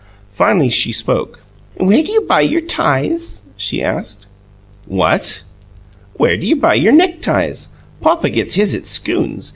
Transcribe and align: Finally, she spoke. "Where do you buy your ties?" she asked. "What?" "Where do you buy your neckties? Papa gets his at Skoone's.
Finally, 0.33 0.69
she 0.69 0.91
spoke. 0.91 1.41
"Where 1.75 2.01
do 2.01 2.11
you 2.11 2.21
buy 2.21 2.41
your 2.41 2.61
ties?" 2.61 3.43
she 3.55 3.83
asked. 3.83 4.25
"What?" 4.87 5.43
"Where 6.15 6.35
do 6.37 6.47
you 6.47 6.55
buy 6.55 6.73
your 6.73 6.91
neckties? 6.91 7.67
Papa 8.01 8.31
gets 8.31 8.55
his 8.55 8.73
at 8.73 8.87
Skoone's. 8.87 9.49